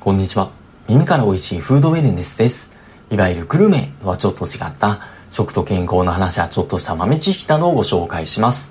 [0.00, 0.52] こんにちは。
[0.88, 2.70] 耳から美味しいフードウェルネスです。
[3.10, 8.70] いわゆるグルメとはちょっと違った食と健康の話やちょっとした豆知識などをご紹介します。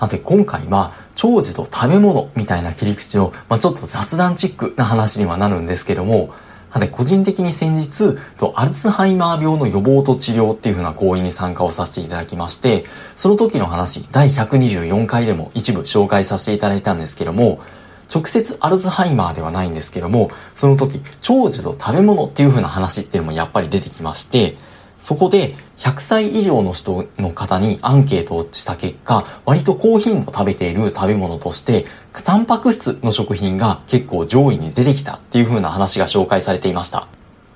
[0.00, 6.32] さて今回は長寿と食べ物みたいな切り口の、まあ、ちょっと雑談チックな話にはなるんですけども、
[6.72, 8.16] さて個人的に先日、
[8.54, 12.86] アルツハイマー病の予防と治療っていう風な講演に参加をさせていただきまして、
[13.16, 17.60] その時の話、第124回でも一部紹介させていただいたんですけども、
[18.12, 24.56] 直接アルツハイマーではないんですけども、その時、長寿と食べ物っていう風な話っていうのもやっぱり出てきまして、
[24.98, 31.84] そこで100歳以上の人の方にアンケートをした結果、割と高頻度食べている食べ物として、
[32.24, 37.06] タンパク質の食品が結構上位に出てきたっていう風な話が紹介されていました。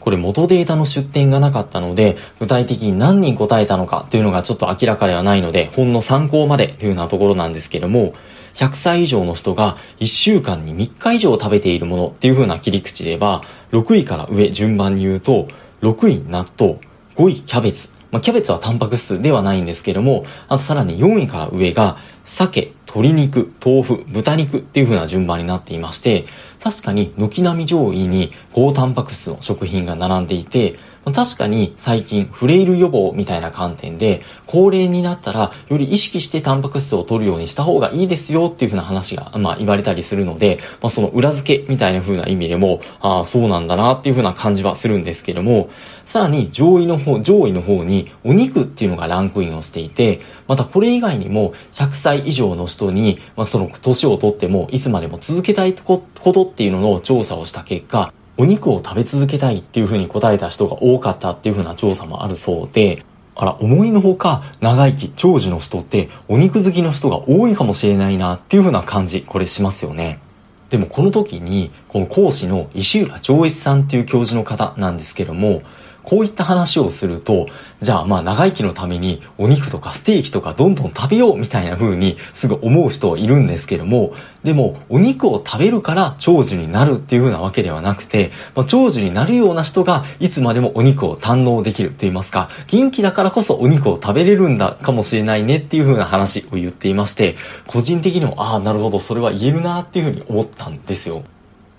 [0.00, 8.14] これ元データの出典がなかったので、具体的に何人答えたのかっていうのがちょっと明らかではないので、ほんの参考までというようなところなんですけども、
[8.54, 15.48] 100歳以上の人が1週間に3日以上食べているものっていう風な切り口で言えば、6位から上順番に言うと、
[15.82, 16.78] 6位納豆、
[17.16, 26.26] 5位キャベツ、まあ、キャベツはタンパク質ではないんですけども、あとさらに4位から上が、鮭、鶏肉、豆腐、豚肉っていう風な順番になっていまして、
[26.64, 30.76] 確かに軒並み上位に高タンパク質の食品が並んでいて、
[31.12, 45.68] 確かに最近フレイル予防みたいな観点で高齢になったらより意識してタンパク質を取るようにした方がいいですよっていう風な話が、まあ、言われたりするので、まあ、その裏付けみたいな風な意味でもああそうなんだなっていう風な感じはするんですけども
[46.06, 63.04] さらに上位の方上位の方にお肉っていうのがランクインをしていてまたこれ以外にも100歳以上の人に、まあ、その年をとってもいつまでも続けたいことっていうのの調査をした結果お肉を食べ続けたいっていう風に答えた人が多かったっていう風な調査もあるそうで、
[63.36, 70.20] あら、思いのほか長生き、長寿の人ってお肉好きの人が多いかもしれないなっていう風な感じ、これしますよね。
[70.68, 75.62] でもこの時に、この講師の石浦長一さんっていう教授の方なんですけども、
[76.04, 77.48] こういった話をすると、
[77.80, 97.36] じゃあまあ長生きのためにお肉とかステーキとかどんどん食べようみたいな風にすぐ思う人はいるんですけども、でもお肉を食べるから長寿になるっていう風なわけではなくて、まあ、長寿になるような人がいつまでもお肉を堪能できると言いますか、元気だからこそお肉を食べれるんだかもしれないねっていう風な話を言っていまして、
[97.66, 101.22] 個人的にもああなるほどそれは言えるなっていう風に思ったんですよ。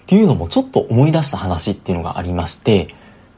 [0.06, 2.94] っていうのもちょっと思い出した話っていうのがありまして、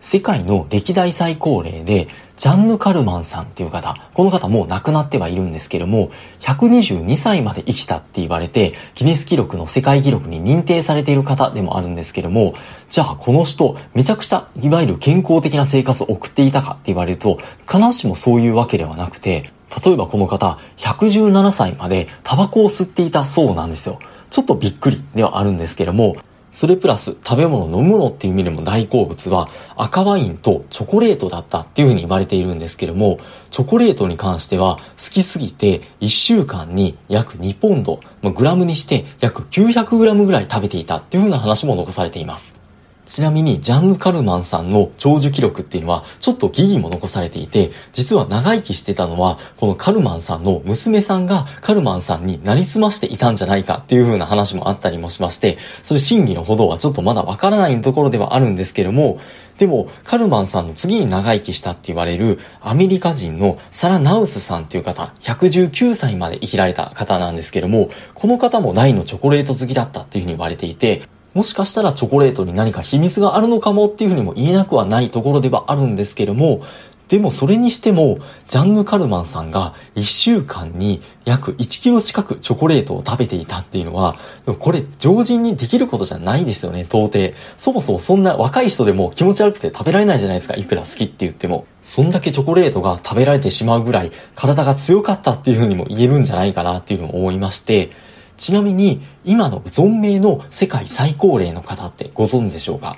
[0.08, 2.08] 世界の歴代最高齢で、
[2.38, 12.54] ジャンヌ・カルマンさんっていう方、この方もう亡くなってはいるんですけども、122歳まで生きたって言われて、ギネス記録の世界記録に認定されている方でもあるんですけども、
[12.90, 17.38] じゃあこの人、めちゃくちゃ、いわゆる健康的な生活を送っていたかって言われると、
[17.70, 19.52] 必ずしもそういうわけではなくて、
[19.86, 24.00] 例えばこの方、117歳までタバコを吸っていたそうなんですよ。
[24.30, 26.16] ちょっとびっくりではあるんですけども、
[26.58, 33.20] それプラス食べ物、飲むのっていう意味でも大好物は赤ワインとチョコレートだったっていうふうに言われているんですけれども、
[33.52, 42.67] チョコレートに関しては好きすぎて1週間に約2ポンド、グラムにして約900グラムぐらい食べていたっていうふうな話も残されています。
[43.08, 59.20] ちなみに、ジャンヌ・カルマンさんの長寿記録っていうのは、ちょっと疑義も残されていて、実は長生きしてたのは、このカルマンさんの娘さんがカルマンさんになりすましていたんじゃないかっていう風な話もあったりもしまして、それ真偽のほどはちょっとまだわからないところではあるんですけども、
[59.58, 71.02] でも、カルマンさんの次に長生きしたって言われるアメリカ人のサラ・ナウスさんっていう方、119歳まで生きられた方なんですけども、この方も大のチョコレート好きだったっていうふうに言われていて、
[71.38, 76.64] もしかしたらチョコレートに何か秘密があるのかもっていうふうにも言えなくはないところではあるんですけれども、
[77.10, 78.18] でもそれにしても、
[78.48, 84.18] ジャンヌ・カルマンさんが1週間に約1キロ近くチョコレートを食べていたっていうのは、
[84.58, 87.36] これ常人にできることじゃないですよね、到底。
[87.56, 91.68] そもそもそんな若い人でも気持ち悪くて食べられないじゃないですか、いくら好きって言っても。
[91.84, 97.92] そんだけチョコレートが食べられてしまうぐらい体が強かったっていうふうにも言えるんじゃないかなっていうふうに思いまして、
[98.38, 102.98] ちなみに、今の存命の世界最高齢の方ってご存知でしょうか？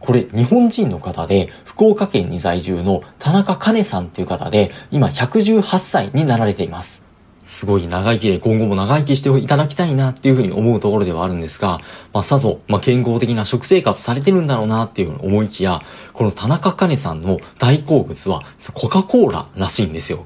[0.00, 7.02] これ、日本人の方で、福岡県に在住の田中兼さんっていう方で、今118歳になられています。
[7.46, 11.78] すごい長生きで今後も長生きしていただきたいなっていうふうに思うところではあるんですが、
[12.12, 15.82] まあ、さぞ、まあ、健康的な食生活されてるんだろうなっていう思いきや、
[16.14, 18.42] この田中兼さんの大好物は
[18.72, 20.24] コカ・コーラらしいんですよ。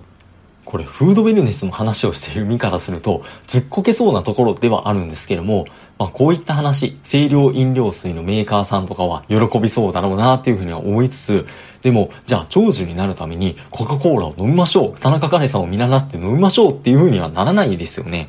[0.69, 5.65] これフードウェルネスの話をしている身からするとずっこけそうなところではあるんですけども、
[5.99, 11.47] まあ、こういった話清涼飲料水のメーカーさんとかは喜びそうだろうなっていうふうには思いつつ
[11.81, 14.99] でもじゃあ長寿になるためにコカ・コーラを飲みましょう。
[15.01, 18.29] 田中カレさんを見習って飲みましょうっていうふうにはならないですよね。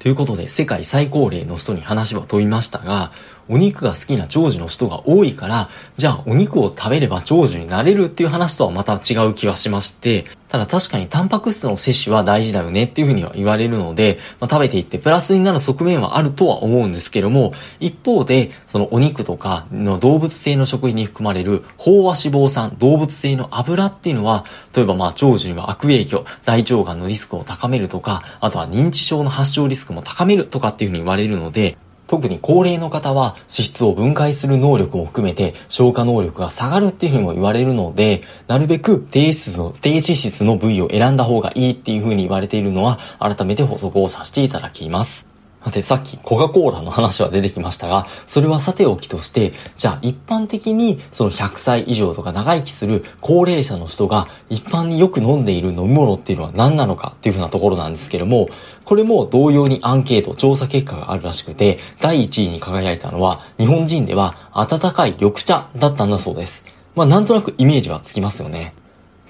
[0.00, 3.12] ということで世界最高齢の人に話は問いましたが
[3.48, 31.76] お肉が好きな長寿の人が多いから、じゃあお肉を食べれば長寿になれるっていう話とはまた違う気はしまして、ただ確かにタンパク質の摂取は大事だよねっていうふうには言われるので、まあ、食べていってプラスになる側面はあるとは思うんですけども、一方で、そのお肉とかの動物性の食品に含まれる飽和脂肪酸、動物性の油っていうのは、例えばまあ長寿には悪影響、大腸がんのリスクを高めるとか、あとは認知症の発症リスクも高めるとかっていうふうに言われるので、
[32.08, 45.37] 特に高齢の方は脂質を分解する能力も含めて消化能力が下がるっていうふうにも言われるので、なるべく低脂質の、低脂質の部位を選んだ方がいいっていうふうに言われているのは改めて補足をさせていただきます。
[45.64, 58.48] さて、さっきコカ・コーラの話は出てきましたが、それはさておきとして、じゃあ一般的にその100歳以上とか長生きする高齢者の人が一般によく飲んでいる飲み物っていうのは何なのかっていうふうなところなんですけども、
[58.84, 66.64] これも同様にアンケート、調査結果があるらしくて、第1位に輝いたのは、日本人では温かい緑茶だったんだそうです。
[66.94, 68.74] まあなんとなくイメージはつきますよね。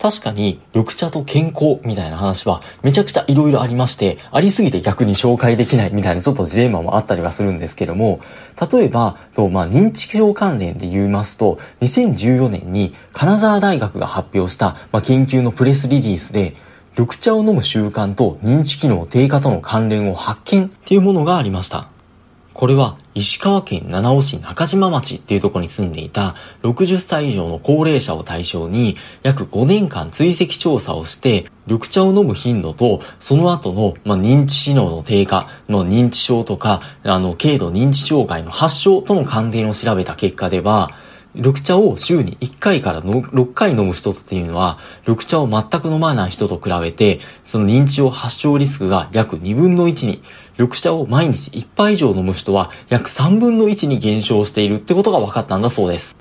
[0.01, 8.21] 確かに緑茶と健康みたいな話はめちゃくちゃ色々ありまして、ありすぎて逆に紹介できないみたいなちょっとジレンマもあったりはするんですけども、
[8.73, 16.55] 例えば、とまあ、認知症関連で言いますと、2014年に金沢大学が発表した、まあ、研究のプレスリリースで、
[16.97, 21.89] 緑茶を飲む習慣と認知機能低下との関連を発見っていうものがありました。
[22.59, 26.35] これは石川県七尾市中島町っていうところに住んでいた
[26.65, 40.91] 60歳以上の高齢者を対象に約5年間追跡調査をして緑茶を飲む頻度とその後の、まあ、認知機能の低下の認知症とかあの軽度認知障害の発症との関連を調べた結果では
[41.35, 50.23] 緑茶を週に1回からの6回飲む人っていうのは、緑茶を全く飲まない人と比べて、その認知症発症リスクが約2分の1に、
[50.59, 56.17] 緑茶を毎日1杯以上飲む人は約3分の1に減少しているってことが分かったんだそうです。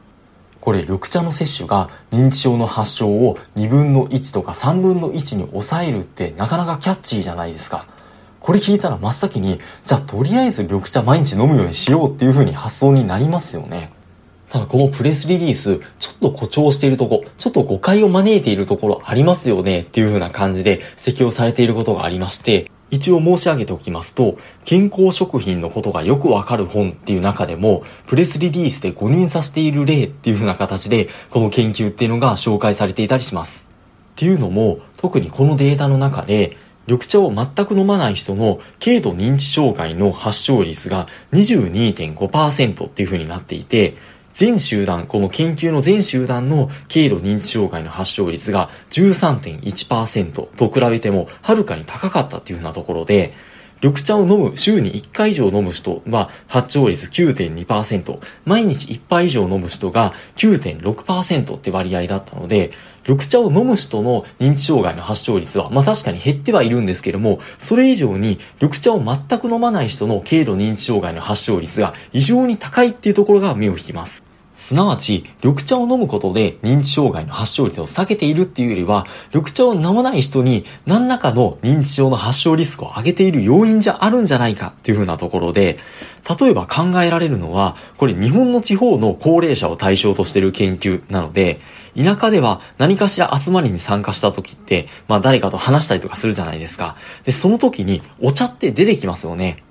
[0.59, 7.85] これ緑茶の摂取が認知症の発症を2分の1とか3分の1に抑えるってなかなかキャッチーじゃないですか。
[8.41, 13.91] これ聞いたら真っ先に、じゃあとりあえず緑茶毎日飲むようにしようっていう風に発想になりますよね。
[14.49, 33.65] ただこのプレスリリース、ちょっと誇張しているとこ、ちょっと誤解を招いているところありますよねっていう風な感じで指摘をされていることがありまして、一応申し上げておきますと、健康食品のことがよくわかる本っていう中でも、プレスリリースで誤認させている例っていう風な形で、この研究っていうのが紹介されていたりします。
[34.13, 36.55] っていうのも、特にこのデータの中で、
[36.87, 43.97] 緑茶を全く飲まない人の軽度認知障害の発症率が22.5%っていう風になっていて、
[44.37, 53.33] 全集団、この研究の全集団の軽度認知障害の発症率が13.1%と比べてもはるかに高かったっていうふうなところで、
[53.81, 62.73] 緑茶を飲む、週に1回以上飲む人は発症率9.2%、毎日1杯以上飲む人が9.6%って割合だったので、
[63.07, 74.26] 緑茶を飲む人の認知障害の発症率は、まあ確かに減ってはいるんですけども、それ以上に緑茶を全く飲まない人の軽度認知障害の発症率が異常に高いっていうところが目を引きます。
[74.57, 85.77] すなわち、緑茶を飲むことで認知障害の発症率を下げているっていうよりは、緑茶を飲まない人に何らかの認知症の発症リスクを上げている要因じゃあるんじゃないかっていうふうなところで、
[86.39, 91.59] 例えば考えられるのは、これ日本の地方の高齢者を対象としている研究なので、
[91.95, 96.95] 田舎では何かしら集まりに参加した時って、まあ誰かと話したりとかするじゃないですか。
[97.25, 99.63] で、その時にお茶って出てきますよね。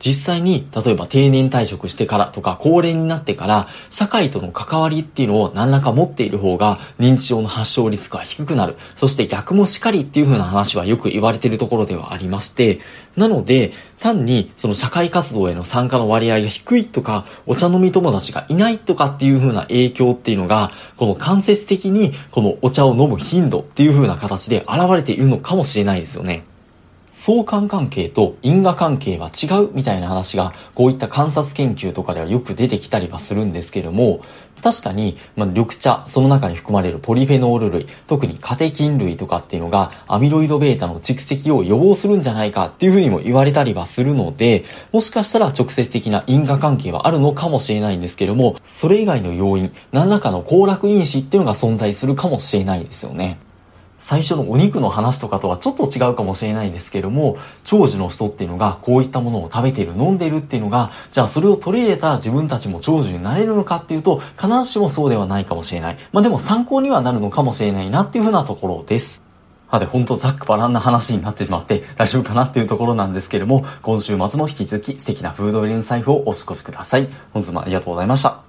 [0.00, 8.76] 実際に、例えば定年退職してからとか、高齢になってから、社会との関わりっていうのを何らか持っている方が、認知症の発症リスクは低くなる。
[8.96, 12.80] そして逆もしかりっていう風な話はよく言われているところではありまして、
[13.14, 26.49] なので、単にその社会活動への参加の割合が低いとか、お茶飲み友達がいないとかっていう風な影響っていうのが、この間接的にこのお茶を飲む頻度っていう風な形で現れているのかもしれないですよね。
[27.12, 34.22] 相関関係と因果関係は違うみたいな話がこういった観察研究とかではよく出てきたりはするんですけども
[34.62, 53.38] 確かに、まあ、緑茶、その中に含まれるポリフェノール類、特にカテキン類とかっていうのがアミロイド β の蓄積を予防するんじゃないかっていうふうにも言われたりはするので、もしかしたら直接的な因果関係はあるのかもしれないんですけども、それ以外の要因、何らかの行楽因子っていうのが存在するかもしれないですよね。
[54.00, 65.98] 最初のお肉の話とかとはちょっと違うかもしれないんですけども、長寿の人っていうのがこういったものを食べている、飲んでいるっていうのが、じゃあそれを取り入れた自分たちも長寿になれるのかっていうと、必ずしもそうではないかもしれない。
[66.12, 69.22] まあでも参考にはなるのかもしれないなっていうふうなところです。
[69.70, 77.08] さて、ほんとざっくばらんな話になってしまって大丈夫かなっていうところなんですけれども、今週末も引き続き素敵なフード入りの財布をお過ごしください。
[77.32, 78.40] 本日もありがとうございました。